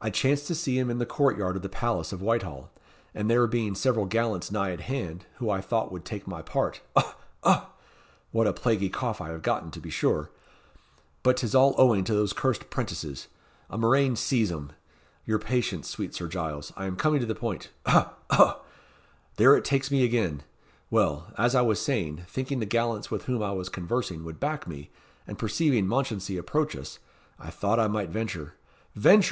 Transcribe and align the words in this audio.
I 0.00 0.10
chanced 0.10 0.48
to 0.48 0.54
see 0.56 0.76
him 0.76 0.90
in 0.90 0.98
the 0.98 1.06
court 1.06 1.38
yard 1.38 1.54
of 1.54 1.62
the 1.62 1.68
palace 1.68 2.10
of 2.12 2.20
Whitehall, 2.20 2.72
and 3.14 3.30
there 3.30 3.46
being 3.46 3.76
several 3.76 4.04
gallants 4.04 4.50
nigh 4.50 4.72
at 4.72 4.80
hand, 4.80 5.26
who 5.36 5.48
I 5.48 5.60
thought 5.60 5.92
would 5.92 6.04
take 6.04 6.26
my 6.26 6.42
part 6.42 6.80
ough! 6.96 7.14
ough! 7.44 7.66
what 8.32 8.48
a 8.48 8.52
plaguey 8.52 8.88
cough 8.90 9.20
I 9.20 9.28
have 9.28 9.42
gotten, 9.42 9.70
to 9.70 9.78
be 9.78 9.88
sure; 9.88 10.32
but 11.22 11.36
't 11.36 11.44
is 11.46 11.54
all 11.54 11.76
owing 11.78 12.02
to 12.02 12.12
those 12.12 12.32
cursed 12.32 12.68
'prentices 12.68 13.28
a 13.70 13.78
murrain 13.78 14.16
seize 14.16 14.50
'em! 14.50 14.72
Your 15.24 15.38
patience, 15.38 15.86
sweet 15.88 16.16
Sir 16.16 16.26
Giles, 16.26 16.72
I 16.76 16.86
am 16.86 16.96
coming 16.96 17.20
to 17.20 17.24
the 17.26 17.36
point 17.36 17.70
ough! 17.86 18.14
ough! 18.30 18.62
there 19.36 19.54
it 19.56 19.64
takes 19.64 19.88
me 19.88 20.02
again. 20.02 20.42
Well, 20.90 21.32
as 21.38 21.54
I 21.54 21.62
was 21.62 21.80
saying, 21.80 22.24
thinking 22.26 22.58
the 22.58 22.66
gallants 22.66 23.08
with 23.08 23.26
whom 23.26 23.40
I 23.40 23.52
was 23.52 23.68
conversing 23.68 24.24
would 24.24 24.40
back 24.40 24.66
me, 24.66 24.90
and 25.28 25.38
perceiving 25.38 25.86
Mounchensey 25.86 26.36
approach 26.36 26.74
us, 26.74 26.98
I 27.38 27.50
thought 27.50 27.78
I 27.78 27.86
might 27.86 28.10
venture" 28.10 28.54
"Venture!" 28.96 29.28